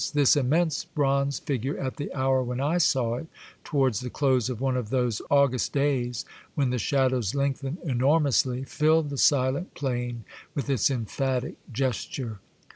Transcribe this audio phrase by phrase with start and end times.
[0.15, 3.27] this immense bronze figure, at the hour when I saw it,
[3.63, 8.67] towards the close of one of those August days when the shadows lengthen enor mously,
[8.67, 10.23] filled the silent plain
[10.55, 12.39] with its emphatic gesture.